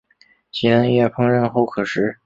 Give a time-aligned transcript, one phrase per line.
[0.51, 2.17] 其嫩叶烹饪后可食。